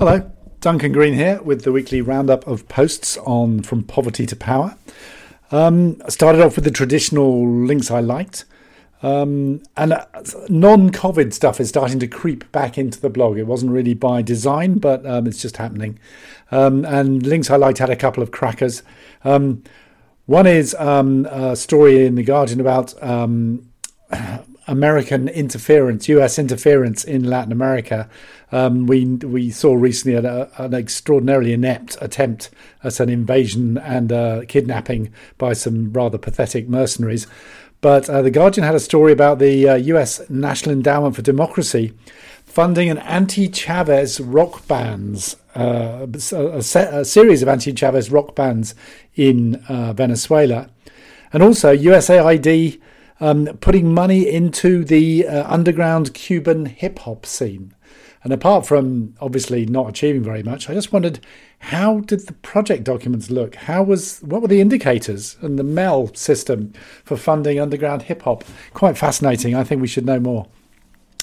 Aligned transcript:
Hello, 0.00 0.32
Duncan 0.62 0.92
Green 0.92 1.12
here 1.12 1.42
with 1.42 1.64
the 1.64 1.72
weekly 1.72 2.00
roundup 2.00 2.46
of 2.46 2.66
posts 2.68 3.18
on 3.18 3.62
From 3.62 3.82
Poverty 3.82 4.24
to 4.24 4.34
Power. 4.34 4.78
Um, 5.50 6.00
I 6.02 6.08
started 6.08 6.40
off 6.40 6.56
with 6.56 6.64
the 6.64 6.70
traditional 6.70 7.46
links 7.46 7.90
I 7.90 8.00
liked. 8.00 8.46
Um, 9.02 9.62
and 9.76 9.92
uh, 9.92 10.06
non 10.48 10.88
COVID 10.88 11.34
stuff 11.34 11.60
is 11.60 11.68
starting 11.68 11.98
to 11.98 12.06
creep 12.06 12.50
back 12.50 12.78
into 12.78 12.98
the 12.98 13.10
blog. 13.10 13.36
It 13.36 13.46
wasn't 13.46 13.72
really 13.72 13.92
by 13.92 14.22
design, 14.22 14.78
but 14.78 15.04
um, 15.04 15.26
it's 15.26 15.42
just 15.42 15.58
happening. 15.58 15.98
Um, 16.50 16.86
and 16.86 17.26
links 17.26 17.50
I 17.50 17.56
liked 17.56 17.76
had 17.76 17.90
a 17.90 17.94
couple 17.94 18.22
of 18.22 18.30
crackers. 18.30 18.82
Um, 19.22 19.62
one 20.24 20.46
is 20.46 20.74
um, 20.76 21.26
a 21.26 21.54
story 21.54 22.06
in 22.06 22.14
The 22.14 22.22
Guardian 22.22 22.58
about 22.58 22.94
American 24.66 25.28
interference, 25.28 26.08
US 26.08 26.38
interference 26.38 27.04
in 27.04 27.24
Latin 27.24 27.52
America. 27.52 28.08
Um, 28.52 28.86
we 28.86 29.04
we 29.04 29.50
saw 29.50 29.74
recently 29.74 30.16
an, 30.16 30.26
an, 30.58 30.74
extraordinarily 30.74 31.52
inept 31.52 31.96
attempt 32.00 32.50
at 32.82 33.00
an 33.00 33.08
invasion 33.08 33.78
and 33.78 34.12
uh, 34.12 34.42
kidnapping 34.46 35.12
by 35.38 35.52
some 35.52 35.92
rather 35.92 36.18
pathetic 36.18 36.68
mercenaries. 36.68 37.26
But 37.80 38.10
uh, 38.10 38.22
the 38.22 38.30
Guardian 38.30 38.66
had 38.66 38.74
a 38.74 38.80
story 38.80 39.12
about 39.12 39.38
the 39.38 39.68
uh, 39.68 39.74
US 39.76 40.28
National 40.28 40.74
Endowment 40.74 41.16
for 41.16 41.22
Democracy 41.22 41.92
funding 42.50 42.90
an 42.90 42.98
anti-Chavez 42.98 44.18
rock 44.18 44.66
bands, 44.66 45.36
uh, 45.54 46.04
a, 46.04 46.58
a, 46.58 47.04
series 47.04 47.42
of 47.42 47.48
anti-Chavez 47.48 48.10
rock 48.10 48.34
bands 48.34 48.74
in 49.14 49.54
uh, 49.68 49.92
Venezuela, 49.92 50.68
and 51.32 51.44
also 51.44 51.74
USAID 51.74 52.80
um, 53.20 53.46
putting 53.60 53.92
money 53.94 54.28
into 54.28 54.84
the 54.84 55.26
uh, 55.26 55.52
underground 55.52 56.14
Cuban 56.14 56.66
hip 56.66 57.00
hop 57.00 57.26
scene. 57.26 57.74
And 58.22 58.32
apart 58.32 58.66
from 58.66 59.14
obviously 59.20 59.64
not 59.64 59.88
achieving 59.88 60.22
very 60.22 60.42
much, 60.42 60.68
I 60.68 60.74
just 60.74 60.92
wondered 60.92 61.20
how 61.60 62.00
did 62.00 62.26
the 62.26 62.34
project 62.34 62.84
documents 62.84 63.30
look? 63.30 63.54
How 63.54 63.82
was 63.82 64.20
what 64.20 64.42
were 64.42 64.48
the 64.48 64.60
indicators 64.60 65.36
and 65.40 65.58
the 65.58 65.64
MEL 65.64 66.14
system 66.14 66.72
for 67.04 67.16
funding 67.16 67.58
underground 67.58 68.02
hip 68.02 68.22
hop? 68.22 68.44
Quite 68.74 68.98
fascinating. 68.98 69.54
I 69.54 69.64
think 69.64 69.80
we 69.80 69.88
should 69.88 70.04
know 70.04 70.20
more. 70.20 70.46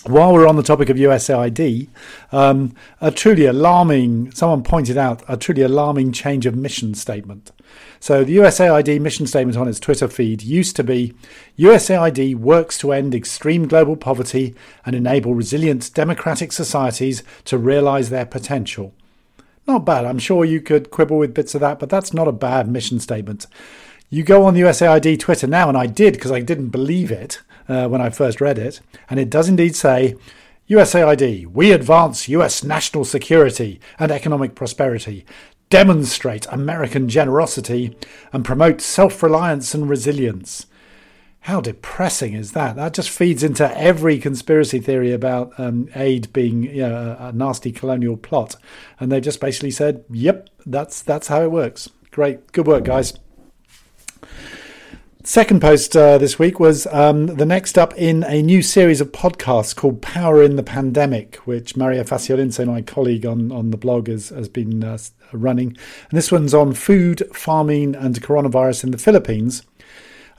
While 0.05 0.33
we're 0.33 0.47
on 0.47 0.55
the 0.55 0.63
topic 0.63 0.89
of 0.89 0.97
USAID, 0.97 1.89
um, 2.31 2.73
a 3.01 3.11
truly 3.11 3.45
alarming, 3.45 4.31
someone 4.31 4.63
pointed 4.63 4.97
out 4.97 5.21
a 5.27 5.35
truly 5.35 5.63
alarming 5.63 6.13
change 6.13 6.45
of 6.45 6.55
mission 6.55 6.93
statement. 6.93 7.51
So 7.99 8.23
the 8.23 8.37
USAID 8.37 8.99
mission 9.01 9.27
statement 9.27 9.57
on 9.57 9.67
its 9.67 9.79
Twitter 9.79 10.07
feed 10.07 10.43
used 10.43 10.75
to 10.75 10.83
be 10.83 11.13
USAID 11.57 12.35
works 12.35 12.77
to 12.79 12.91
end 12.91 13.15
extreme 13.15 13.67
global 13.67 13.95
poverty 13.95 14.55
and 14.85 14.95
enable 14.95 15.33
resilient 15.33 15.93
democratic 15.93 16.51
societies 16.51 17.23
to 17.45 17.57
realize 17.57 18.09
their 18.09 18.25
potential. 18.25 18.93
Not 19.67 19.85
bad. 19.85 20.05
I'm 20.05 20.19
sure 20.19 20.45
you 20.45 20.61
could 20.61 20.91
quibble 20.91 21.17
with 21.17 21.33
bits 21.33 21.53
of 21.53 21.61
that, 21.61 21.79
but 21.79 21.89
that's 21.89 22.13
not 22.13 22.27
a 22.27 22.31
bad 22.31 22.69
mission 22.69 22.99
statement. 22.99 23.47
You 24.09 24.23
go 24.23 24.45
on 24.45 24.53
the 24.53 24.61
USAID 24.61 25.19
Twitter 25.19 25.47
now, 25.47 25.67
and 25.67 25.77
I 25.77 25.87
did 25.87 26.13
because 26.13 26.31
I 26.31 26.39
didn't 26.39 26.69
believe 26.69 27.11
it 27.11 27.41
uh, 27.67 27.89
when 27.89 27.99
I 27.99 28.09
first 28.09 28.39
read 28.39 28.57
it, 28.57 28.79
and 29.09 29.19
it 29.19 29.29
does 29.29 29.49
indeed 29.49 29.75
say 29.75 30.15
USAID, 30.69 31.47
we 31.47 31.71
advance 31.71 32.29
US 32.29 32.63
national 32.63 33.05
security 33.05 33.79
and 33.99 34.11
economic 34.11 34.55
prosperity, 34.55 35.25
demonstrate 35.69 36.47
American 36.49 37.09
generosity, 37.09 37.97
and 38.31 38.45
promote 38.45 38.81
self 38.81 39.21
reliance 39.21 39.73
and 39.73 39.89
resilience. 39.89 40.65
How 41.41 41.61
depressing 41.61 42.33
is 42.33 42.51
that? 42.51 42.75
That 42.75 42.93
just 42.93 43.09
feeds 43.09 43.41
into 43.41 43.77
every 43.77 44.19
conspiracy 44.19 44.79
theory 44.79 45.13
about 45.13 45.57
um, 45.57 45.87
aid 45.95 46.33
being 46.33 46.63
you 46.63 46.81
know, 46.81 47.15
a, 47.19 47.31
nasty 47.31 47.71
colonial 47.71 48.17
plot, 48.17 48.55
and 48.99 49.11
they 49.11 49.21
just 49.21 49.39
basically 49.39 49.71
said, 49.71 50.03
"Yep, 50.09 50.49
that's 50.65 51.01
that's 51.01 51.27
how 51.27 51.41
it 51.43 51.51
works." 51.51 51.89
Great, 52.11 52.51
good 52.51 52.67
work, 52.67 52.83
guys. 52.83 53.13
Second 55.27 55.59
post 55.59 55.93
uh, 55.97 56.17
this 56.17 56.39
week 56.39 56.57
was 56.57 56.87
um, 56.87 57.25
the 57.25 57.45
next 57.45 57.77
up 57.77 57.93
in 57.97 58.23
a 58.23 58.41
new 58.41 58.61
series 58.61 59.01
of 59.01 59.11
podcasts 59.11 59.75
called 59.75 60.01
Power 60.01 60.41
in 60.41 60.55
the 60.55 60.63
Pandemic, 60.63 61.35
which 61.43 61.75
Maria 61.75 62.05
Faciolince, 62.05 62.65
my 62.65 62.81
colleague 62.81 63.25
on, 63.25 63.51
on 63.51 63.71
the 63.71 63.77
blog, 63.77 64.07
has, 64.07 64.29
has 64.29 64.47
been 64.47 64.85
uh, 64.85 64.97
running. 65.33 65.75
And 66.09 66.17
this 66.17 66.31
one's 66.31 66.53
on 66.53 66.73
food, 66.73 67.23
farming, 67.33 67.93
and 67.93 68.15
coronavirus 68.21 68.85
in 68.85 68.91
the 68.91 68.97
Philippines. 68.97 69.63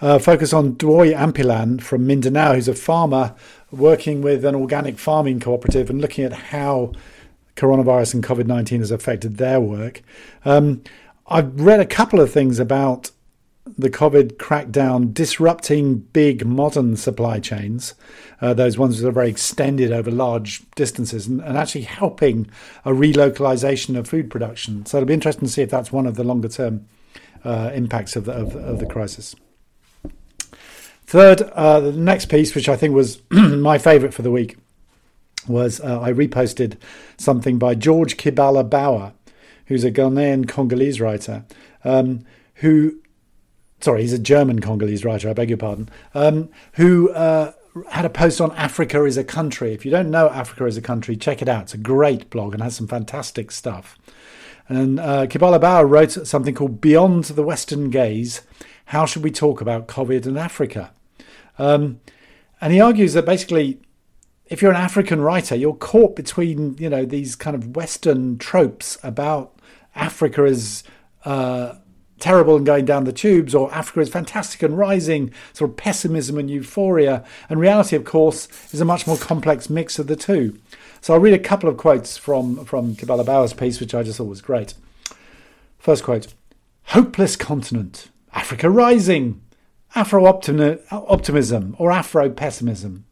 Uh, 0.00 0.18
focus 0.18 0.54
on 0.54 0.76
Dwoy 0.76 1.14
Ampilan 1.14 1.82
from 1.82 2.06
Mindanao, 2.06 2.54
who's 2.54 2.66
a 2.66 2.74
farmer 2.74 3.34
working 3.70 4.22
with 4.22 4.42
an 4.46 4.54
organic 4.54 4.98
farming 4.98 5.38
cooperative 5.38 5.90
and 5.90 6.00
looking 6.00 6.24
at 6.24 6.32
how 6.32 6.92
coronavirus 7.56 8.14
and 8.14 8.24
COVID 8.24 8.46
19 8.46 8.80
has 8.80 8.90
affected 8.90 9.36
their 9.36 9.60
work. 9.60 10.00
Um, 10.46 10.82
I've 11.26 11.60
read 11.60 11.80
a 11.80 11.84
couple 11.84 12.22
of 12.22 12.32
things 12.32 12.58
about 12.58 13.10
the 13.76 13.90
COVID 13.90 14.36
crackdown 14.36 15.12
disrupting 15.12 15.98
big 15.98 16.46
modern 16.46 16.96
supply 16.96 17.40
chains, 17.40 17.94
uh, 18.40 18.54
those 18.54 18.78
ones 18.78 19.00
that 19.00 19.08
are 19.08 19.12
very 19.12 19.28
extended 19.28 19.92
over 19.92 20.10
large 20.10 20.68
distances, 20.72 21.26
and, 21.26 21.40
and, 21.42 21.58
actually 21.58 21.82
helping 21.82 22.48
a 22.84 22.90
relocalization 22.90 23.98
of 23.98 24.08
food 24.08 24.30
production. 24.30 24.86
So 24.86 24.98
it'll 24.98 25.06
be 25.06 25.14
interesting 25.14 25.46
to 25.46 25.52
see 25.52 25.62
if 25.62 25.70
that's 25.70 25.92
one 25.92 26.06
of 26.06 26.16
the 26.16 26.24
longer 26.24 26.48
term 26.48 26.86
uh, 27.44 27.70
impacts 27.74 28.16
of 28.16 28.24
the, 28.24 28.32
of, 28.32 28.54
of 28.56 28.78
the 28.78 28.86
crisis. 28.86 29.34
Third, 31.06 31.40
uh, 31.40 31.80
the 31.80 31.92
next 31.92 32.26
piece, 32.26 32.54
which 32.54 32.68
I 32.68 32.76
think 32.76 32.94
was 32.94 33.22
my 33.30 33.78
favourite 33.78 34.14
for 34.14 34.22
the 34.22 34.30
week, 34.30 34.56
was 35.46 35.80
uh, 35.80 36.00
I 36.00 36.12
reposted 36.12 36.76
something 37.16 37.58
by 37.58 37.74
George 37.74 38.16
Kibala 38.16 38.68
Bauer, 38.68 39.12
who's 39.66 39.84
a 39.84 39.90
Ghanaian 39.90 40.48
Congolese 40.48 41.00
writer, 41.00 41.44
um, 41.84 42.24
who 42.56 42.98
sorry, 43.80 44.02
he's 44.02 44.12
a 44.12 44.18
German 44.18 44.60
Congolese 44.60 45.04
writer, 45.04 45.28
I 45.28 45.32
beg 45.32 45.48
your 45.48 45.58
pardon, 45.58 45.88
um, 46.14 46.48
who 46.74 47.10
uh, 47.10 47.52
had 47.90 48.04
a 48.04 48.10
post 48.10 48.40
on 48.40 48.52
Africa 48.52 49.04
Is 49.04 49.16
a 49.16 49.24
Country. 49.24 49.72
If 49.72 49.84
you 49.84 49.90
don't 49.90 50.10
know 50.10 50.28
Africa 50.30 50.66
Is 50.66 50.76
a 50.76 50.82
Country, 50.82 51.16
check 51.16 51.42
it 51.42 51.48
out. 51.48 51.64
It's 51.64 51.74
a 51.74 51.78
great 51.78 52.30
blog 52.30 52.54
and 52.54 52.62
has 52.62 52.76
some 52.76 52.88
fantastic 52.88 53.50
stuff. 53.50 53.98
And 54.68 55.00
uh, 55.00 55.26
Kibala 55.26 55.60
Bauer 55.60 55.86
wrote 55.86 56.10
something 56.10 56.54
called 56.54 56.80
Beyond 56.80 57.24
the 57.24 57.42
Western 57.42 57.88
Gaze 57.90 58.42
How 58.86 59.06
Should 59.06 59.22
We 59.22 59.30
Talk 59.30 59.60
About 59.60 59.88
COVID 59.88 60.26
and 60.26 60.38
Africa? 60.38 60.92
Um, 61.58 62.00
and 62.60 62.72
he 62.72 62.80
argues 62.80 63.14
that 63.14 63.24
basically, 63.24 63.80
if 64.46 64.60
you're 64.60 64.70
an 64.70 64.76
African 64.76 65.20
writer, 65.20 65.54
you're 65.54 65.74
caught 65.74 66.16
between 66.16 66.76
you 66.78 66.90
know 66.90 67.04
these 67.04 67.36
kind 67.36 67.54
of 67.54 67.76
Western 67.76 68.38
tropes 68.38 68.98
about 69.02 69.58
Africa 69.94 70.42
as 70.42 70.84
uh, 71.24 71.74
terrible 72.18 72.56
and 72.56 72.66
going 72.66 72.84
down 72.84 73.04
the 73.04 73.12
tubes, 73.12 73.54
or 73.54 73.72
Africa 73.72 74.00
is 74.00 74.08
fantastic 74.08 74.62
and 74.62 74.76
rising, 74.76 75.32
sort 75.52 75.70
of 75.70 75.76
pessimism 75.76 76.38
and 76.38 76.50
euphoria. 76.50 77.24
And 77.48 77.60
reality, 77.60 77.96
of 77.96 78.04
course, 78.04 78.48
is 78.72 78.80
a 78.80 78.84
much 78.84 79.06
more 79.06 79.16
complex 79.16 79.70
mix 79.70 79.98
of 79.98 80.06
the 80.06 80.16
two. 80.16 80.58
So 81.00 81.14
I'll 81.14 81.20
read 81.20 81.34
a 81.34 81.38
couple 81.38 81.68
of 81.68 81.76
quotes 81.76 82.16
from, 82.16 82.64
from 82.64 82.94
Kibala 82.94 83.24
Bauer's 83.24 83.52
piece, 83.52 83.80
which 83.80 83.94
I 83.94 84.02
just 84.02 84.18
thought 84.18 84.24
was 84.24 84.42
great. 84.42 84.74
First 85.78 86.04
quote 86.04 86.34
Hopeless 86.86 87.36
continent, 87.36 88.08
Africa 88.32 88.68
rising, 88.68 89.40
Afro 89.94 90.26
optimism 90.26 91.76
or 91.78 91.90
Afro 91.90 92.30
pessimism. 92.30 93.04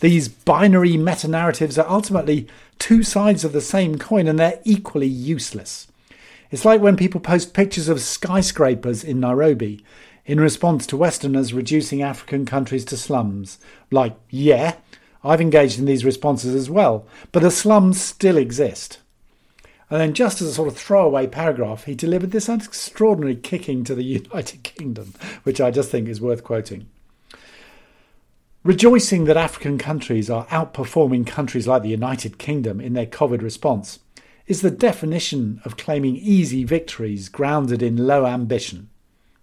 These 0.00 0.28
binary 0.28 0.96
meta 0.96 1.26
narratives 1.26 1.78
are 1.78 1.88
ultimately 1.88 2.46
two 2.78 3.02
sides 3.02 3.44
of 3.44 3.52
the 3.52 3.60
same 3.60 3.98
coin 3.98 4.28
and 4.28 4.38
they're 4.38 4.60
equally 4.64 5.08
useless. 5.08 5.88
It's 6.50 6.64
like 6.64 6.80
when 6.80 6.96
people 6.96 7.20
post 7.20 7.52
pictures 7.52 7.88
of 7.88 8.00
skyscrapers 8.00 9.04
in 9.04 9.20
Nairobi 9.20 9.84
in 10.24 10.40
response 10.40 10.86
to 10.86 10.96
Westerners 10.96 11.52
reducing 11.52 12.02
African 12.02 12.46
countries 12.46 12.84
to 12.86 12.96
slums. 12.96 13.58
Like, 13.90 14.16
yeah, 14.30 14.76
I've 15.22 15.40
engaged 15.42 15.78
in 15.78 15.84
these 15.84 16.04
responses 16.04 16.54
as 16.54 16.70
well, 16.70 17.06
but 17.32 17.42
the 17.42 17.50
slums 17.50 18.00
still 18.00 18.38
exist. 18.38 18.98
And 19.90 20.00
then, 20.00 20.14
just 20.14 20.40
as 20.40 20.48
a 20.48 20.54
sort 20.54 20.68
of 20.68 20.76
throwaway 20.76 21.26
paragraph, 21.26 21.84
he 21.84 21.94
delivered 21.94 22.30
this 22.30 22.48
extraordinary 22.48 23.36
kicking 23.36 23.84
to 23.84 23.94
the 23.94 24.02
United 24.04 24.62
Kingdom, 24.62 25.14
which 25.44 25.60
I 25.60 25.70
just 25.70 25.90
think 25.90 26.08
is 26.08 26.20
worth 26.20 26.44
quoting. 26.44 26.86
Rejoicing 28.64 29.24
that 29.24 29.36
African 29.36 29.78
countries 29.78 30.28
are 30.28 30.46
outperforming 30.46 31.26
countries 31.26 31.66
like 31.66 31.82
the 31.82 31.88
United 31.88 32.38
Kingdom 32.38 32.80
in 32.80 32.92
their 32.92 33.06
COVID 33.06 33.40
response 33.40 33.98
is 34.48 34.62
the 34.62 34.70
definition 34.70 35.60
of 35.64 35.76
claiming 35.76 36.16
easy 36.16 36.64
victories 36.64 37.28
grounded 37.28 37.82
in 37.82 38.06
low 38.06 38.26
ambition. 38.26 38.88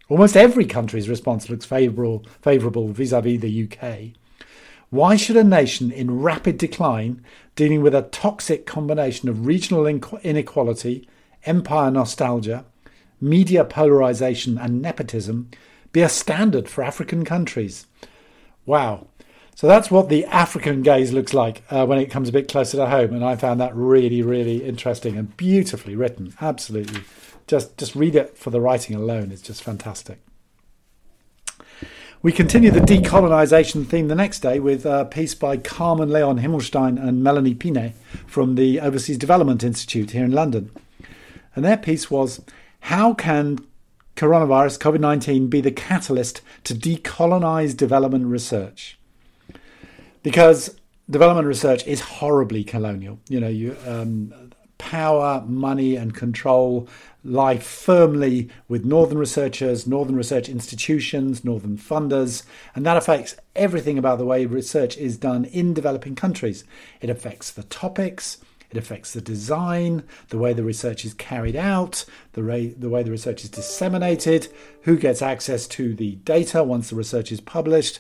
Almost 0.09 0.35
every 0.35 0.65
country's 0.65 1.07
response 1.07 1.47
looks 1.47 1.63
favourable, 1.63 2.25
favourable 2.41 2.89
vis-à-vis 2.89 3.39
the 3.39 3.63
UK. 3.63 4.17
Why 4.89 5.15
should 5.15 5.37
a 5.37 5.43
nation 5.43 5.91
in 5.91 6.21
rapid 6.21 6.57
decline, 6.57 7.23
dealing 7.55 7.81
with 7.81 7.93
a 7.93 8.01
toxic 8.01 8.65
combination 8.65 9.29
of 9.29 9.45
regional 9.45 9.85
inequality, 9.85 11.07
empire 11.45 11.91
nostalgia, 11.91 12.65
media 13.21 13.63
polarisation, 13.63 14.57
and 14.57 14.81
nepotism, 14.81 15.49
be 15.91 16.01
a 16.01 16.09
standard 16.09 16.67
for 16.67 16.83
African 16.83 17.23
countries? 17.23 17.85
Wow. 18.65 19.07
So 19.55 19.67
that's 19.67 19.89
what 19.89 20.09
the 20.09 20.25
African 20.25 20.81
gaze 20.81 21.13
looks 21.13 21.33
like 21.33 21.63
uh, 21.69 21.85
when 21.85 21.97
it 21.97 22.11
comes 22.11 22.27
a 22.27 22.33
bit 22.33 22.49
closer 22.49 22.75
to 22.75 22.87
home, 22.87 23.13
and 23.13 23.23
I 23.23 23.37
found 23.37 23.61
that 23.61 23.73
really, 23.73 24.21
really 24.21 24.61
interesting 24.65 25.17
and 25.17 25.35
beautifully 25.37 25.95
written. 25.95 26.33
Absolutely, 26.41 27.03
just 27.47 27.77
just 27.77 27.95
read 27.95 28.17
it 28.17 28.37
for 28.37 28.49
the 28.49 28.59
writing 28.59 28.97
alone; 28.97 29.31
it's 29.31 29.41
just 29.41 29.63
fantastic. 29.63 30.19
We 32.21 32.33
continue 32.33 32.69
the 32.69 32.81
decolonization 32.81 33.87
theme 33.87 34.09
the 34.09 34.15
next 34.15 34.39
day 34.39 34.59
with 34.59 34.85
a 34.85 35.05
piece 35.05 35.35
by 35.35 35.55
Carmen 35.55 36.09
Leon 36.09 36.39
Himmelstine 36.39 37.01
and 37.01 37.23
Melanie 37.23 37.53
Pine 37.53 37.93
from 38.27 38.55
the 38.55 38.81
Overseas 38.81 39.17
Development 39.17 39.63
Institute 39.63 40.11
here 40.11 40.25
in 40.25 40.31
London. 40.31 40.69
And 41.55 41.63
their 41.63 41.77
piece 41.77 42.11
was 42.11 42.41
How 42.81 43.13
can 43.13 43.59
coronavirus, 44.17 44.79
COVID 44.79 44.99
19, 44.99 45.47
be 45.47 45.61
the 45.61 45.71
catalyst 45.71 46.41
to 46.65 46.73
decolonize 46.73 47.77
development 47.77 48.25
research? 48.25 48.97
Because 50.25 50.75
development 51.07 51.45
research 51.45 51.85
is 51.85 52.01
horribly 52.01 52.63
colonial. 52.63 53.19
You 53.29 53.39
know, 53.39 53.47
you, 53.47 53.77
um, 53.85 54.33
power, 54.79 55.43
money, 55.45 55.95
and 55.95 56.15
control 56.15 56.89
lie 57.23 57.59
firmly 57.59 58.49
with 58.67 58.85
northern 58.85 59.19
researchers, 59.19 59.85
northern 59.85 60.15
research 60.15 60.49
institutions, 60.49 61.45
northern 61.45 61.77
funders, 61.77 62.41
and 62.73 62.83
that 62.87 62.97
affects 62.97 63.35
everything 63.55 63.99
about 63.99 64.17
the 64.17 64.25
way 64.25 64.47
research 64.47 64.97
is 64.97 65.15
done 65.15 65.45
in 65.45 65.75
developing 65.75 66.15
countries. 66.15 66.63
It 67.01 67.11
affects 67.11 67.51
the 67.51 67.63
topics, 67.63 68.39
it 68.71 68.77
affects 68.77 69.13
the 69.13 69.21
design, 69.21 70.01
the 70.29 70.39
way 70.39 70.53
the 70.53 70.63
research 70.63 71.05
is 71.05 71.13
carried 71.13 71.55
out, 71.55 72.03
the, 72.33 72.43
way, 72.43 72.69
the 72.69 72.89
way 72.89 73.03
the 73.03 73.11
research 73.11 73.43
is 73.43 73.51
disseminated, 73.51 74.47
who 74.81 74.97
gets 74.97 75.21
access 75.21 75.67
to 75.67 75.93
the 75.93 76.15
data 76.15 76.63
once 76.63 76.89
the 76.89 76.95
research 76.95 77.31
is 77.31 77.41
published. 77.41 77.99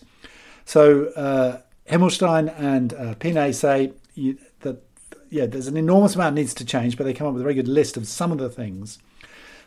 So, 0.65 1.09
uh, 1.09 1.59
Himmelstine 1.89 2.53
and 2.59 2.93
uh, 2.93 3.15
Pine 3.15 3.53
say 3.53 3.93
you, 4.13 4.37
that 4.61 4.81
yeah, 5.29 5.45
there's 5.45 5.67
an 5.67 5.77
enormous 5.77 6.15
amount 6.15 6.35
needs 6.35 6.53
to 6.55 6.65
change, 6.65 6.97
but 6.97 7.03
they 7.03 7.13
come 7.13 7.27
up 7.27 7.33
with 7.33 7.41
a 7.41 7.43
very 7.43 7.55
good 7.55 7.67
list 7.67 7.97
of 7.97 8.07
some 8.07 8.31
of 8.31 8.37
the 8.37 8.49
things 8.49 8.99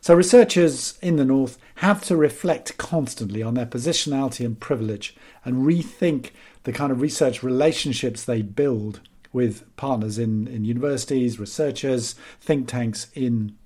so, 0.00 0.14
researchers 0.14 0.96
in 1.02 1.16
the 1.16 1.24
North 1.24 1.58
have 1.76 2.04
to 2.04 2.16
reflect 2.16 2.78
constantly 2.78 3.42
on 3.42 3.54
their 3.54 3.66
positionality 3.66 4.46
and 4.46 4.58
privilege 4.58 5.16
and 5.44 5.66
rethink 5.66 6.30
the 6.62 6.72
kind 6.72 6.92
of 6.92 7.00
research 7.00 7.42
relationships 7.42 8.24
they 8.24 8.42
build 8.42 9.00
with 9.32 9.64
partners 9.76 10.18
in, 10.18 10.46
in 10.46 10.64
universities, 10.64 11.40
researchers, 11.40 12.14
think 12.40 12.68
tanks 12.68 13.08
in 13.14 13.56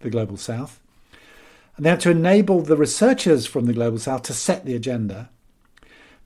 the 0.00 0.10
Global 0.10 0.36
South. 0.36 0.80
And 1.76 1.86
they 1.86 1.90
have 1.90 2.00
to 2.00 2.10
enable 2.10 2.60
the 2.60 2.76
researchers 2.76 3.46
from 3.46 3.64
the 3.64 3.72
Global 3.72 3.98
South 3.98 4.22
to 4.24 4.34
set 4.34 4.64
the 4.64 4.76
agenda. 4.76 5.30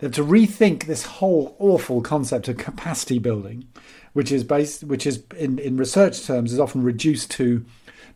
To 0.03 0.25
rethink 0.25 0.87
this 0.87 1.07
whole 1.07 1.55
awful 1.61 2.01
concept 2.01 2.49
of 2.49 2.57
capacity 2.57 3.21
building, 3.21 3.69
which 4.15 4.33
is 4.33 4.43
based, 4.43 4.83
which 4.83 5.07
is 5.07 5.23
in, 5.39 5.61
in 5.61 5.77
research 5.77 6.27
terms 6.27 6.53
is 6.53 6.59
often 6.59 6.83
reduced 6.83 7.31
to 7.33 7.65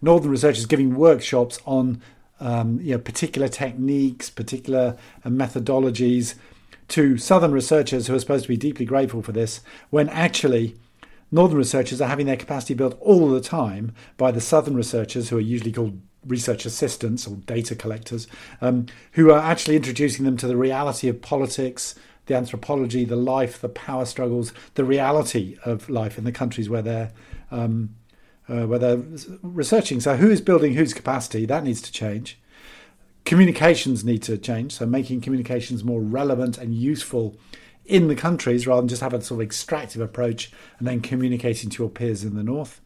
northern 0.03 0.33
researchers 0.33 0.67
giving 0.67 0.97
workshops 0.97 1.61
on 1.65 2.03
um, 2.41 2.81
you 2.81 2.93
know, 2.93 2.99
particular 2.99 3.47
techniques, 3.47 4.31
particular 4.31 4.97
uh, 5.25 5.29
methodologies 5.29 6.35
to 6.89 7.19
southern 7.19 7.53
researchers 7.53 8.09
who 8.09 8.17
are 8.17 8.19
supposed 8.19 8.45
to 8.45 8.49
be 8.49 8.57
deeply 8.57 8.85
grateful 8.85 9.23
for 9.23 9.33
this, 9.33 9.61
when 9.91 10.09
actually 10.09 10.75
northern 11.31 11.59
researchers 11.59 12.01
are 12.01 12.09
having 12.09 12.27
their 12.27 12.37
capacity 12.37 12.75
built 12.75 12.97
all 13.01 13.29
the 13.29 13.41
time 13.41 13.95
by 14.17 14.31
the 14.31 14.41
southern 14.41 14.75
researchers 14.75 15.29
who 15.29 15.37
are 15.37 15.41
usually 15.41 15.73
called 15.73 16.01
research 16.27 16.67
assistants 16.67 17.27
or 17.27 17.37
data 17.37 17.75
collectors, 17.75 18.27
um, 18.61 18.87
who 19.13 19.31
are 19.31 19.39
actually 19.39 19.77
introducing 19.77 20.25
them 20.25 20.37
to 20.37 20.47
the 20.47 20.57
reality 20.57 21.09
of 21.09 21.23
politics, 21.23 21.95
the 22.27 22.35
anthropology, 22.35 23.05
the 23.05 23.17
life, 23.17 23.61
the 23.61 23.69
power 23.69 24.05
struggles, 24.05 24.53
the 24.75 24.85
reality 24.85 25.57
of 25.65 25.89
life 25.89 26.19
in 26.19 26.25
the 26.25 26.33
countries 26.33 26.69
where 26.69 26.83
they're 26.83 27.13
um, 27.51 27.95
uh, 28.49 28.67
where 28.67 28.79
they're 28.79 29.03
researching. 29.43 30.01
So, 30.01 30.17
who 30.17 30.31
is 30.31 30.41
building 30.41 30.75
whose 30.75 30.95
capacity? 30.95 31.47
That 31.47 31.65
needs 31.65 31.83
to 31.83 31.93
change. 31.93 32.39
Communications 33.25 34.05
need 34.05 34.23
to 34.25 34.39
change. 34.39 34.73
So, 34.73 34.87
making 34.87 35.21
communications 35.21 35.83
more 35.83 36.01
relevant 36.01 36.59
and 36.59 36.75
useful 36.75 37.37
in 37.85 38.09
the 38.09 38.17
countries 38.17 38.67
rather 38.67 38.83
than 38.83 38.89
just 38.89 39.03
have 39.03 39.15
a 39.15 39.23
sort 39.23 39.41
of 39.41 39.45
extractive 39.45 40.03
approach 40.03 40.51
and 40.79 40.87
then 40.87 41.01
communicating 41.01 41.71
to 41.71 41.83
your 41.83 41.91
peers 41.91 42.25
in 42.25 42.35
the 42.35 42.43
north. 42.43 42.81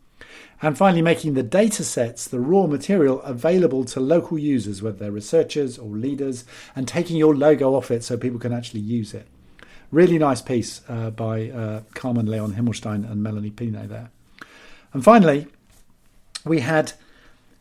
And 0.62 0.76
finally, 0.76 1.02
making 1.02 1.34
the 1.34 1.42
data 1.42 1.84
sets, 1.84 2.28
the 2.28 2.40
raw 2.40 2.66
material, 2.66 3.22
available 3.22 3.84
to 3.86 4.00
local 4.00 4.38
users, 4.38 4.82
whether 4.82 4.98
they're 4.98 5.10
researchers 5.10 5.78
or 5.78 5.88
leaders, 5.88 6.44
and 6.76 6.86
taking 6.86 7.16
your 7.16 7.34
logo 7.34 7.74
off 7.74 7.90
it 7.90 8.04
so 8.04 8.16
people 8.16 8.38
can 8.38 8.52
actually 8.52 8.80
use 8.80 9.14
it. 9.14 9.26
Really 9.90 10.18
nice 10.18 10.42
piece 10.42 10.82
uh, 10.88 11.10
by 11.10 11.50
uh, 11.50 11.82
Carmen 11.94 12.26
Leon 12.26 12.54
Himmelstine 12.54 13.10
and 13.10 13.22
Melanie 13.22 13.50
Pine 13.50 13.88
there. 13.88 14.10
And 14.92 15.02
finally, 15.02 15.46
we 16.44 16.60
had 16.60 16.92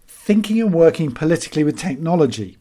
Thinking 0.07 0.61
and 0.61 0.73
Working 0.73 1.11
Politically 1.11 1.63
with 1.63 1.77
Technology 1.77 2.57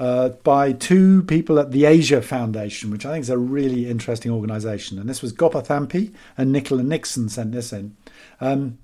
uh, 0.00 0.30
by 0.30 0.72
two 0.72 1.22
people 1.24 1.58
at 1.58 1.72
the 1.72 1.84
Asia 1.84 2.22
Foundation, 2.22 2.90
which 2.90 3.04
I 3.04 3.12
think 3.12 3.22
is 3.22 3.30
a 3.30 3.36
really 3.36 3.88
interesting 3.88 4.32
organisation. 4.32 4.98
And 4.98 5.08
this 5.08 5.20
was 5.20 5.32
Gopa 5.32 5.60
Thampi 5.60 6.14
and 6.38 6.50
Nicola 6.50 6.82
Nixon 6.82 7.28
sent 7.28 7.52
this 7.52 7.70
in. 7.70 7.96
Um, 8.40 8.78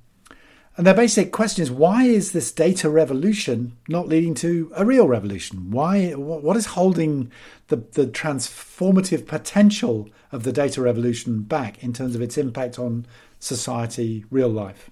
and 0.76 0.87
their 0.87 0.94
basic 0.94 1.32
question 1.32 1.62
is 1.62 1.70
why 1.70 2.05
is 2.05 2.32
this 2.32 2.52
data 2.52 2.90
revolution 2.90 3.76
not 3.88 4.08
leading 4.08 4.34
to 4.34 4.70
a 4.76 4.84
real 4.84 5.08
revolution? 5.08 5.70
Why? 5.70 6.11
What 6.12 6.56
is 6.56 6.67
holding 6.67 7.32
the, 7.69 7.76
the 7.76 8.06
transformative 8.06 9.26
potential 9.26 10.08
of 10.32 10.43
the 10.43 10.52
data 10.52 10.82
revolution 10.82 11.43
back 11.43 11.82
in 11.82 11.93
terms 11.93 12.14
of 12.14 12.20
its 12.20 12.37
impact 12.37 12.78
on 12.78 13.06
society, 13.38 14.25
real 14.31 14.49
life. 14.49 14.90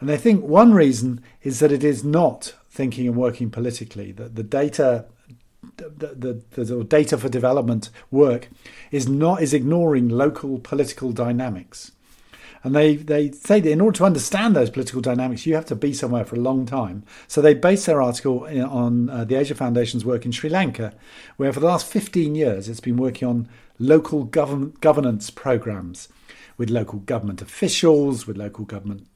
And 0.00 0.08
they 0.08 0.16
think 0.16 0.44
one 0.44 0.72
reason 0.72 1.22
is 1.42 1.60
that 1.60 1.72
it 1.72 1.84
is 1.84 2.02
not 2.02 2.54
thinking 2.68 3.06
and 3.06 3.16
working 3.16 3.50
politically, 3.50 4.12
that 4.12 4.36
the 4.36 4.42
data 4.42 5.06
the, 5.76 6.42
the, 6.52 6.62
the, 6.62 6.84
data 6.84 7.16
for 7.16 7.28
development 7.28 7.88
work 8.10 8.48
is 8.90 9.08
not 9.08 9.42
is 9.42 9.54
ignoring 9.54 10.08
local 10.08 10.58
political 10.58 11.10
dynamics. 11.10 11.92
And 12.64 12.74
they, 12.74 12.96
they 12.96 13.30
say 13.30 13.60
that 13.60 13.70
in 13.70 13.82
order 13.82 13.98
to 13.98 14.04
understand 14.04 14.56
those 14.56 14.70
political 14.70 15.02
dynamics, 15.02 15.44
you 15.44 15.54
have 15.54 15.66
to 15.66 15.76
be 15.76 15.92
somewhere 15.92 16.24
for 16.24 16.34
a 16.34 16.40
long 16.40 16.64
time. 16.64 17.04
So 17.28 17.42
they 17.42 17.52
base 17.52 17.84
their 17.84 18.00
article 18.00 18.46
on 18.46 19.10
uh, 19.10 19.24
the 19.24 19.36
Asia 19.36 19.54
Foundation's 19.54 20.04
work 20.04 20.24
in 20.24 20.32
Sri 20.32 20.48
Lanka, 20.48 20.94
where 21.36 21.52
for 21.52 21.60
the 21.60 21.66
last 21.66 21.86
15 21.86 22.34
years 22.34 22.68
it's 22.68 22.80
been 22.80 22.96
working 22.96 23.28
on 23.28 23.48
local 23.78 24.24
govern- 24.24 24.72
governance 24.80 25.28
programs 25.28 26.08
with 26.56 26.70
local 26.70 27.00
government 27.00 27.42
officials, 27.42 28.26
with 28.26 28.38
local 28.38 28.64
government 28.64 29.06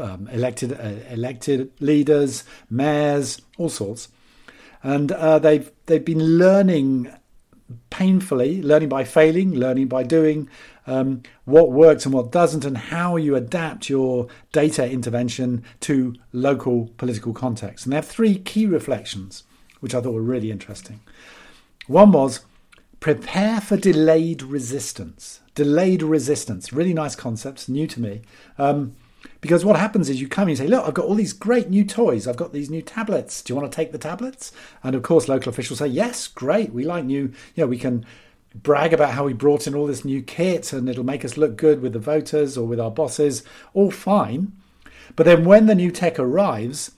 um, 0.00 0.28
elected 0.32 0.72
uh, 0.72 0.92
elected 1.10 1.70
leaders, 1.80 2.44
mayors, 2.70 3.40
all 3.56 3.68
sorts, 3.68 4.08
and 4.82 5.12
uh, 5.12 5.38
they've 5.38 5.70
they've 5.86 6.04
been 6.04 6.38
learning 6.38 7.12
painfully, 7.90 8.62
learning 8.62 8.88
by 8.88 9.04
failing, 9.04 9.54
learning 9.54 9.88
by 9.88 10.02
doing, 10.02 10.48
um, 10.88 11.22
what 11.44 11.70
works 11.70 12.04
and 12.04 12.12
what 12.12 12.32
doesn't, 12.32 12.64
and 12.64 12.76
how 12.76 13.14
you 13.14 13.36
adapt 13.36 13.88
your 13.88 14.26
data 14.50 14.90
intervention 14.90 15.62
to 15.80 16.16
local 16.32 16.90
political 16.96 17.32
context. 17.32 17.86
And 17.86 17.92
they 17.92 17.96
have 17.96 18.06
three 18.06 18.38
key 18.38 18.66
reflections, 18.66 19.44
which 19.78 19.94
I 19.94 20.00
thought 20.00 20.14
were 20.14 20.22
really 20.22 20.50
interesting. 20.50 21.00
One 21.86 22.10
was 22.10 22.40
prepare 22.98 23.60
for 23.60 23.76
delayed 23.76 24.42
resistance 24.42 25.40
delayed 25.58 26.04
resistance. 26.04 26.72
Really 26.72 26.94
nice 26.94 27.16
concepts, 27.16 27.68
new 27.68 27.88
to 27.88 28.00
me. 28.00 28.22
Um, 28.58 28.94
because 29.40 29.64
what 29.64 29.76
happens 29.76 30.08
is 30.08 30.20
you 30.20 30.28
come 30.28 30.42
and 30.42 30.50
you 30.50 30.56
say, 30.56 30.68
Look, 30.68 30.86
I've 30.86 30.94
got 30.94 31.06
all 31.06 31.16
these 31.16 31.32
great 31.32 31.68
new 31.68 31.84
toys. 31.84 32.28
I've 32.28 32.36
got 32.36 32.52
these 32.52 32.70
new 32.70 32.80
tablets. 32.80 33.42
Do 33.42 33.52
you 33.52 33.58
want 33.58 33.70
to 33.70 33.74
take 33.74 33.90
the 33.90 33.98
tablets? 33.98 34.52
And 34.84 34.94
of 34.94 35.02
course, 35.02 35.26
local 35.26 35.50
officials 35.50 35.80
say, 35.80 35.88
Yes, 35.88 36.28
great. 36.28 36.72
We 36.72 36.84
like 36.84 37.04
new, 37.04 37.32
you 37.56 37.64
know, 37.64 37.66
we 37.66 37.76
can 37.76 38.06
brag 38.62 38.92
about 38.92 39.12
how 39.12 39.24
we 39.24 39.32
brought 39.32 39.66
in 39.66 39.74
all 39.74 39.86
this 39.86 40.04
new 40.04 40.22
kit 40.22 40.72
and 40.72 40.88
it'll 40.88 41.04
make 41.04 41.24
us 41.24 41.36
look 41.36 41.56
good 41.56 41.80
with 41.80 41.92
the 41.92 41.98
voters 41.98 42.56
or 42.56 42.66
with 42.66 42.80
our 42.80 42.90
bosses. 42.90 43.42
All 43.74 43.90
fine. 43.90 44.52
But 45.16 45.24
then 45.24 45.44
when 45.44 45.66
the 45.66 45.74
new 45.74 45.90
tech 45.90 46.18
arrives, 46.18 46.92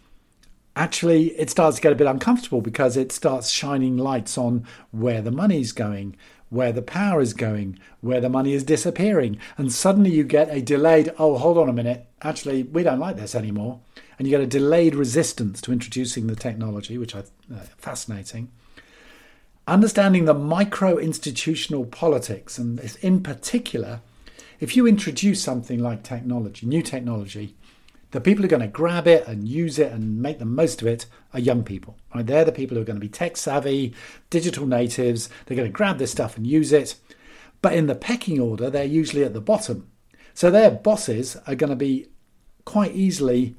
actually 0.77 1.29
it 1.39 1.51
starts 1.51 1.77
to 1.77 1.83
get 1.83 1.93
a 1.93 1.97
bit 1.97 2.07
uncomfortable 2.07 2.61
because 2.61 2.97
it 2.97 3.13
starts 3.13 3.51
shining 3.51 3.97
lights 3.97 4.39
on 4.39 4.67
where 4.91 5.23
the 5.23 5.31
money's 5.31 5.73
going, 5.73 6.17
where 6.49 6.73
the 6.73 6.83
power 6.83 7.21
is 7.21 7.33
going, 7.33 7.79
where 8.01 8.21
the 8.21 8.29
money 8.29 8.53
is 8.53 8.65
disappearing. 8.65 9.39
And 9.57 9.73
suddenly 9.73 10.11
you 10.11 10.25
get 10.25 10.55
a 10.55 10.61
delayed, 10.61 11.13
oh, 11.19 11.39
hold 11.39 11.59
on 11.59 11.69
a 11.69 11.73
minute, 11.73 12.07
actually, 12.23 12.65
we 12.65 12.83
don't 12.83 12.99
like 12.99 13.17
this 13.17 13.35
anymore. 13.35 13.81
And 14.19 14.27
you 14.27 14.33
get 14.33 14.43
a 14.43 14.47
delayed 14.47 14.95
resistance 14.95 15.61
to 15.63 15.73
introducing 15.73 16.27
the 16.27 16.37
technology, 16.37 16.99
which 16.99 17.15
I 17.15 17.21
uh, 17.21 17.61
fascinating. 17.79 18.51
Understanding 19.71 20.25
the 20.25 20.35
micro 20.35 20.99
institutional 20.99 21.85
politics, 21.85 22.59
and 22.59 22.81
in 23.03 23.23
particular, 23.23 24.01
if 24.59 24.75
you 24.75 24.85
introduce 24.85 25.41
something 25.41 25.79
like 25.79 26.03
technology, 26.03 26.67
new 26.67 26.83
technology, 26.83 27.55
the 28.11 28.21
people 28.21 28.43
who 28.43 28.47
are 28.47 28.49
going 28.49 28.63
to 28.63 28.67
grab 28.67 29.07
it 29.07 29.29
and 29.29 29.47
use 29.47 29.79
it 29.79 29.93
and 29.93 30.21
make 30.21 30.41
the 30.41 30.45
most 30.45 30.83
of 30.83 30.89
it 30.89 31.07
are 31.33 31.39
young 31.39 31.63
people. 31.63 31.97
Right? 32.13 32.27
They're 32.27 32.45
the 32.45 32.51
people 32.51 32.75
who 32.75 32.81
are 32.81 32.85
going 32.85 32.97
to 32.97 33.01
be 33.01 33.09
tech 33.09 33.37
savvy, 33.37 33.95
digital 34.29 34.67
natives. 34.67 35.29
They're 35.47 35.57
going 35.57 35.69
to 35.69 35.73
grab 35.73 35.99
this 35.99 36.11
stuff 36.11 36.37
and 36.37 36.45
use 36.45 36.73
it. 36.73 36.97
But 37.63 37.75
in 37.75 37.87
the 37.87 37.95
pecking 37.95 38.41
order, 38.41 38.71
they're 38.71 38.85
usually 38.85 39.23
at 39.23 39.35
the 39.35 39.41
bottom. 39.41 39.89
So 40.35 40.51
their 40.51 40.73
bosses 40.73 41.37
are 41.47 41.55
going 41.55 41.71
to 41.71 41.77
be 41.77 42.09
quite 42.65 42.93
easily 42.97 43.55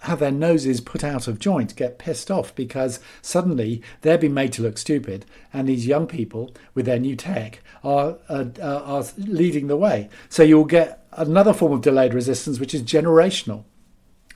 have 0.00 0.20
their 0.20 0.30
noses 0.30 0.80
put 0.80 1.02
out 1.02 1.26
of 1.26 1.38
joint, 1.38 1.74
get 1.76 1.98
pissed 1.98 2.30
off 2.30 2.54
because 2.54 3.00
suddenly 3.22 3.82
they're 4.02 4.18
being 4.18 4.34
made 4.34 4.52
to 4.54 4.62
look 4.62 4.78
stupid, 4.78 5.26
and 5.52 5.68
these 5.68 5.86
young 5.86 6.06
people 6.06 6.54
with 6.74 6.86
their 6.86 6.98
new 6.98 7.16
tech 7.16 7.60
are 7.82 8.18
uh, 8.28 8.46
are 8.62 9.04
leading 9.16 9.66
the 9.66 9.76
way. 9.76 10.08
So 10.28 10.42
you'll 10.42 10.64
get 10.64 11.06
another 11.12 11.52
form 11.52 11.72
of 11.72 11.80
delayed 11.80 12.14
resistance, 12.14 12.60
which 12.60 12.74
is 12.74 12.82
generational 12.82 13.64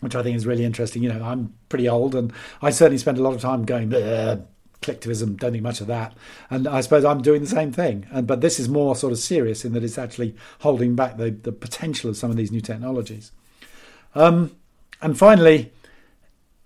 which 0.01 0.15
I 0.15 0.23
think 0.23 0.37
is 0.37 0.47
really 0.47 0.65
interesting. 0.65 1.03
You 1.03 1.13
know, 1.13 1.23
I'm 1.23 1.55
pretty 1.69 1.89
old, 1.89 2.15
and 2.15 2.33
I 2.63 2.71
certainly 2.71 2.99
spend 2.99 3.19
a 3.19 3.23
lot 3.23 3.35
of 3.35 3.41
time 3.41 3.65
going 3.65 3.91
collectivism. 4.83 5.37
Don't 5.37 5.53
think 5.53 5.63
much 5.63 5.81
of 5.81 5.87
that, 5.89 6.15
and 6.49 6.67
I 6.67 6.81
suppose 6.81 7.05
I'm 7.05 7.23
doing 7.23 7.43
the 7.43 7.49
same 7.49 7.73
thing. 7.73 8.07
And 8.11 8.27
but 8.27 8.41
this 8.41 8.59
is 8.59 8.69
more 8.69 8.97
sort 8.97 9.13
of 9.13 9.19
serious 9.19 9.65
in 9.65 9.73
that 9.75 9.85
it's 9.85 9.99
actually 9.99 10.35
holding 10.61 10.97
back 10.97 11.17
the 11.17 11.31
the 11.31 11.53
potential 11.53 12.11
of 12.11 12.17
some 12.17 12.31
of 12.31 12.37
these 12.37 12.51
new 12.51 12.61
technologies. 12.61 13.33
Um, 14.15 14.57
and 15.03 15.19
finally, 15.19 15.73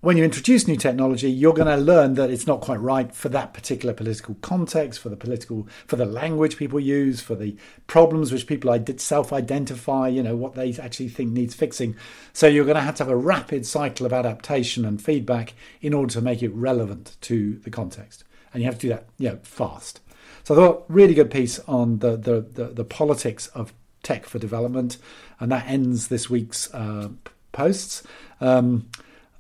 when 0.01 0.19
you 0.19 0.25
introduce 0.25 0.69
new 0.69 0.77
technology, 0.77 1.31
you're 1.31 1.55
going 1.55 1.67
to 1.67 1.83
learn 1.83 2.13
that 2.15 2.29
it's 2.31 2.47
not 2.47 2.61
quite 2.61 2.79
right 2.79 3.15
for 3.15 3.31
that 3.31 3.55
particular 3.55 3.95
political 3.95 4.35
context, 4.43 5.01
for 5.01 5.09
the 5.09 5.17
political, 5.17 5.67
for 5.87 5.97
the 5.97 6.05
language 6.05 6.59
people 6.59 6.79
use, 6.79 7.23
for 7.23 7.35
the 7.35 7.57
problems 7.87 8.31
which 8.31 8.47
people 8.47 8.71
self-identify. 8.99 10.09
You 10.09 10.23
know 10.23 10.37
what 10.37 10.57
they 10.57 10.75
actually 10.75 11.09
think 11.09 11.33
needs 11.33 11.55
fixing. 11.55 11.97
So 12.35 12.47
you're 12.47 12.67
going 12.67 12.77
to 12.77 12.83
have 12.83 12.97
to 12.97 13.05
have 13.05 13.11
a 13.11 13.17
rapid 13.17 13.65
cycle 13.65 14.05
of 14.05 14.13
adaptation 14.13 14.85
and 14.85 15.01
feedback 15.01 15.55
in 15.81 15.95
order 15.95 16.13
to 16.13 16.21
make 16.21 16.43
it 16.43 16.53
relevant 16.53 17.17
to 17.23 17.55
the 17.65 17.71
context, 17.71 18.25
and 18.53 18.63
you 18.63 18.67
have 18.67 18.79
to 18.81 18.87
do 18.87 18.89
that, 18.91 19.07
you 19.17 19.31
know, 19.31 19.39
fast. 19.43 20.01
So 20.43 20.55
I 20.55 20.59
thought 20.59 20.85
really 20.89 21.15
good 21.15 21.31
piece 21.31 21.61
on 21.61 22.01
the 22.01 22.19
the 22.19 22.43
the, 22.43 22.65
the 22.75 22.85
politics 22.85 23.47
of 23.49 23.73
tech 24.03 24.27
for 24.27 24.39
development, 24.39 24.99
and 25.41 25.51
that 25.51 25.67
ends 25.67 26.09
this 26.09 26.29
week's 26.29 26.73
uh, 26.75 27.09
posts. 27.55 28.03
Um, 28.41 28.91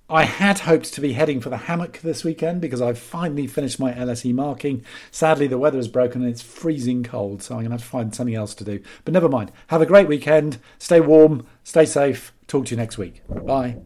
I 0.08 0.24
had 0.24 0.60
hoped 0.60 0.92
to 0.94 1.00
be 1.00 1.14
heading 1.14 1.40
for 1.40 1.48
the 1.48 1.56
hammock 1.56 2.00
this 2.00 2.24
weekend 2.24 2.60
because 2.60 2.82
I've 2.82 2.98
finally 2.98 3.46
finished 3.46 3.80
my 3.80 3.92
LSE 3.92 4.34
marking. 4.34 4.84
Sadly, 5.10 5.46
the 5.46 5.58
weather 5.58 5.78
has 5.78 5.88
broken 5.88 6.22
and 6.22 6.30
it's 6.30 6.42
freezing 6.42 7.02
cold, 7.02 7.42
so 7.42 7.54
I'm 7.54 7.60
going 7.60 7.70
to 7.70 7.72
have 7.72 7.80
to 7.80 7.86
find 7.86 8.14
something 8.14 8.34
else 8.34 8.54
to 8.56 8.64
do. 8.64 8.80
But 9.04 9.14
never 9.14 9.28
mind. 9.28 9.50
Have 9.68 9.80
a 9.80 9.86
great 9.86 10.08
weekend. 10.08 10.58
Stay 10.78 11.00
warm, 11.00 11.46
stay 11.64 11.86
safe. 11.86 12.32
Talk 12.46 12.66
to 12.66 12.70
you 12.72 12.76
next 12.76 12.98
week. 12.98 13.22
Bye. 13.28 13.78